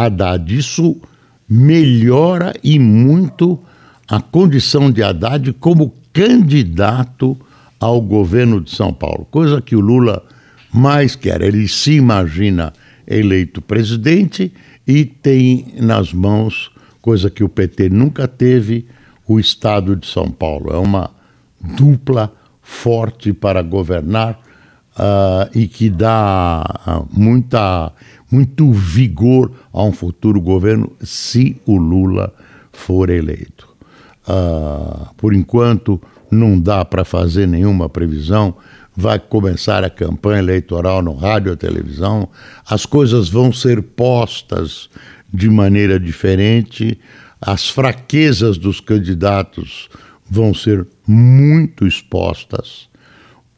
Haddad. 0.06 0.56
Isso 0.56 0.96
melhora 1.48 2.54
e 2.62 2.78
muito 2.78 3.58
a 4.06 4.20
condição 4.20 4.90
de 4.90 5.02
Haddad 5.02 5.52
como 5.54 5.94
candidato 6.12 7.36
ao 7.80 8.00
governo 8.00 8.60
de 8.60 8.74
São 8.74 8.92
Paulo, 8.92 9.26
coisa 9.30 9.62
que 9.62 9.76
o 9.76 9.80
Lula 9.80 10.24
mais 10.72 11.14
quer. 11.14 11.40
Ele 11.42 11.68
se 11.68 11.92
imagina 11.92 12.72
eleito 13.06 13.62
presidente 13.62 14.52
e 14.86 15.04
tem 15.04 15.74
nas 15.80 16.12
mãos, 16.12 16.70
coisa 17.00 17.30
que 17.30 17.44
o 17.44 17.48
PT 17.48 17.88
nunca 17.88 18.26
teve, 18.26 18.86
o 19.26 19.38
Estado 19.38 19.94
de 19.94 20.06
São 20.06 20.30
Paulo. 20.30 20.72
É 20.72 20.78
uma 20.78 21.10
dupla 21.76 22.32
forte 22.62 23.32
para 23.32 23.62
governar 23.62 24.40
uh, 24.98 25.48
e 25.54 25.66
que 25.66 25.88
dá 25.88 26.64
uh, 26.86 27.08
muita, 27.10 27.92
muito 28.30 28.70
vigor 28.72 29.50
a 29.72 29.82
um 29.82 29.92
futuro 29.92 30.40
governo 30.40 30.92
se 31.00 31.56
o 31.66 31.76
Lula 31.76 32.32
for 32.72 33.10
eleito. 33.10 33.68
Uh, 34.28 35.08
por 35.16 35.34
enquanto, 35.34 36.00
não 36.30 36.60
dá 36.60 36.84
para 36.84 37.04
fazer 37.04 37.48
nenhuma 37.48 37.88
previsão. 37.88 38.54
Vai 38.94 39.18
começar 39.18 39.84
a 39.84 39.90
campanha 39.90 40.40
eleitoral 40.40 41.02
no 41.02 41.14
rádio 41.14 41.52
e 41.52 41.56
televisão, 41.56 42.28
as 42.68 42.84
coisas 42.84 43.28
vão 43.28 43.52
ser 43.52 43.80
postas 43.80 44.90
de 45.32 45.48
maneira 45.48 46.00
diferente, 46.00 46.98
as 47.40 47.68
fraquezas 47.68 48.58
dos 48.58 48.80
candidatos 48.80 49.88
vão 50.28 50.52
ser 50.52 50.86
muito 51.06 51.86
expostas. 51.86 52.88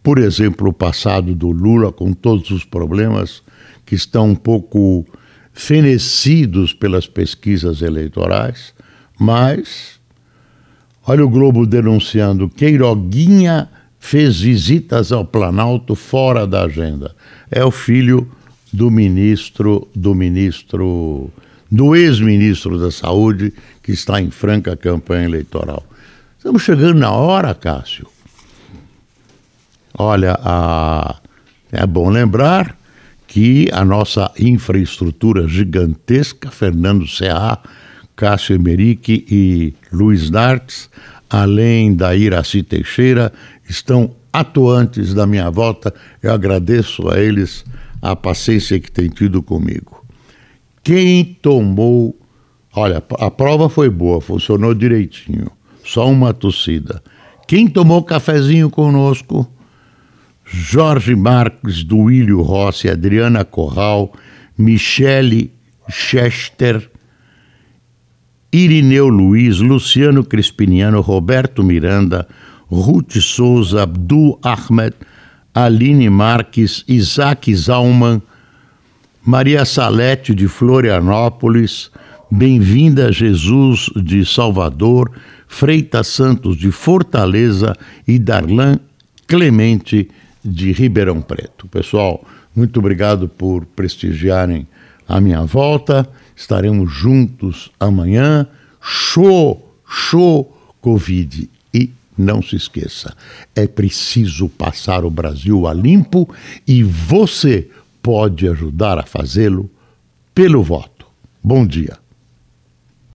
Por 0.02 0.18
exemplo, 0.18 0.68
o 0.68 0.72
passado 0.74 1.34
do 1.34 1.50
Lula, 1.50 1.90
com 1.90 2.12
todos 2.12 2.50
os 2.50 2.64
problemas 2.64 3.42
que 3.90 3.96
estão 3.96 4.28
um 4.28 4.34
pouco 4.36 5.04
fenecidos 5.52 6.72
pelas 6.72 7.08
pesquisas 7.08 7.82
eleitorais, 7.82 8.72
mas 9.18 9.98
olha 11.04 11.24
o 11.24 11.28
Globo 11.28 11.66
denunciando 11.66 12.48
Queiroguinha 12.48 13.68
fez 13.98 14.42
visitas 14.42 15.10
ao 15.10 15.24
Planalto 15.24 15.96
fora 15.96 16.46
da 16.46 16.66
agenda. 16.66 17.16
É 17.50 17.64
o 17.64 17.72
filho 17.72 18.30
do 18.72 18.92
ministro 18.92 19.88
do 19.92 20.14
ministro 20.14 21.28
do 21.68 21.96
ex-ministro 21.96 22.78
da 22.78 22.92
Saúde 22.92 23.52
que 23.82 23.90
está 23.90 24.20
em 24.20 24.30
franca 24.30 24.76
campanha 24.76 25.24
eleitoral. 25.24 25.84
Estamos 26.38 26.62
chegando 26.62 27.00
na 27.00 27.10
hora, 27.10 27.52
Cássio. 27.56 28.06
Olha, 29.98 30.38
a... 30.40 31.16
é 31.72 31.84
bom 31.84 32.08
lembrar 32.08 32.78
que 33.30 33.68
a 33.72 33.84
nossa 33.84 34.32
infraestrutura 34.36 35.46
gigantesca, 35.46 36.50
Fernando 36.50 37.06
Serra, 37.06 37.60
Cássio 38.16 38.56
Emerick 38.56 39.24
e 39.30 39.72
Luiz 39.92 40.28
Dartes, 40.28 40.90
além 41.30 41.94
da 41.94 42.12
Iraci 42.16 42.64
Teixeira, 42.64 43.32
estão 43.68 44.16
atuantes 44.32 45.14
da 45.14 45.28
minha 45.28 45.48
volta. 45.48 45.94
Eu 46.20 46.32
agradeço 46.32 47.08
a 47.08 47.20
eles 47.20 47.64
a 48.02 48.16
paciência 48.16 48.80
que 48.80 48.90
têm 48.90 49.08
tido 49.08 49.40
comigo. 49.40 50.04
Quem 50.82 51.24
tomou. 51.40 52.18
Olha, 52.74 53.00
a 53.20 53.30
prova 53.30 53.68
foi 53.68 53.88
boa, 53.88 54.20
funcionou 54.20 54.74
direitinho 54.74 55.52
só 55.84 56.10
uma 56.10 56.34
tossida. 56.34 57.00
Quem 57.46 57.68
tomou 57.68 58.02
cafezinho 58.02 58.68
conosco? 58.70 59.48
Jorge 60.52 61.14
Marques, 61.14 61.84
Duílio 61.84 62.42
Rossi, 62.42 62.88
Adriana 62.88 63.44
Corral, 63.44 64.12
Michele 64.58 65.52
Chester, 65.88 66.90
Irineu 68.52 69.08
Luiz, 69.08 69.58
Luciano 69.58 70.24
Crispiniano, 70.24 71.00
Roberto 71.00 71.62
Miranda, 71.62 72.26
Ruth 72.68 73.18
Souza, 73.18 73.82
Abdul 73.82 74.38
Ahmed, 74.42 74.94
Aline 75.54 76.10
Marques, 76.10 76.84
Isaac 76.88 77.54
Zalman, 77.54 78.20
Maria 79.22 79.64
Salete 79.64 80.34
de 80.34 80.48
Florianópolis, 80.48 81.90
Bem-vinda 82.32 83.10
Jesus 83.10 83.90
de 83.96 84.24
Salvador, 84.24 85.10
Freitas 85.48 86.06
Santos 86.06 86.56
de 86.56 86.70
Fortaleza 86.70 87.76
e 88.06 88.20
Darlan 88.20 88.78
Clemente 89.26 90.08
de 90.44 90.72
Ribeirão 90.72 91.20
Preto. 91.20 91.68
Pessoal, 91.68 92.24
muito 92.54 92.78
obrigado 92.80 93.28
por 93.28 93.64
prestigiarem 93.64 94.66
a 95.08 95.20
minha 95.20 95.42
volta. 95.42 96.08
Estaremos 96.36 96.92
juntos 96.92 97.70
amanhã. 97.78 98.46
Show, 98.80 99.74
show 99.86 100.56
Covid. 100.80 101.48
E 101.72 101.90
não 102.16 102.42
se 102.42 102.56
esqueça, 102.56 103.16
é 103.54 103.66
preciso 103.66 104.48
passar 104.48 105.04
o 105.04 105.10
Brasil 105.10 105.66
a 105.66 105.72
limpo 105.72 106.28
e 106.66 106.82
você 106.82 107.68
pode 108.02 108.48
ajudar 108.48 108.98
a 108.98 109.04
fazê-lo 109.04 109.70
pelo 110.34 110.62
voto. 110.62 111.06
Bom 111.42 111.66
dia. 111.66 111.98